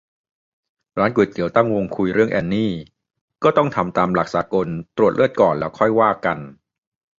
[0.97, 2.71] ร้านก๋วยเตี๋ยวตั้งวงคุยเรื่องแอนนี่
[3.43, 6.37] "ก็ต้องทำตามหลักสากล ตรวจเลือดก่อน แล้วค่อยว่ากัน"